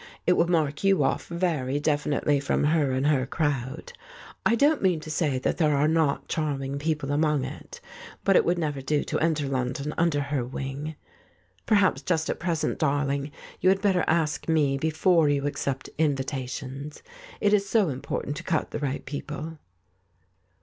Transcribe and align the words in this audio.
It 0.25 0.33
will 0.33 0.49
mark 0.49 0.83
you 0.83 1.03
off 1.03 1.27
very 1.27 1.79
definitely 1.79 2.39
from 2.39 2.63
her 2.63 2.89
and 2.89 3.05
her 3.05 3.27
crowd. 3.27 3.93
I 4.43 4.55
don't 4.55 4.81
mean 4.81 4.99
to 5.01 5.11
say 5.11 5.37
that 5.37 5.57
there 5.59 5.75
are 5.75 5.87
not 5.87 6.27
charming 6.27 6.79
people 6.79 7.11
among 7.11 7.45
it, 7.45 7.79
but 8.23 8.35
it 8.35 8.43
would 8.43 8.57
never 8.57 8.81
do 8.81 9.03
to 9.03 9.19
enter 9.19 9.47
London 9.47 9.93
under 9.99 10.19
her 10.19 10.43
wing. 10.43 10.95
Perhaps 11.67 12.01
i34 12.01 12.01
The 12.01 12.01
False 12.01 12.01
Step 12.01 12.07
just 12.07 12.29
at 12.31 12.39
present, 12.39 12.79
darling, 12.79 13.31
you 13.59 13.69
had 13.69 13.79
better 13.79 14.03
ask 14.07 14.49
me 14.49 14.75
before 14.79 15.29
you 15.29 15.45
accept 15.45 15.87
invitations. 15.99 17.03
It 17.39 17.53
is 17.53 17.69
so 17.69 17.89
important 17.89 18.35
to 18.37 18.43
cut 18.43 18.71
the 18.71 18.79
right 18.79 19.05
people." 19.05 19.59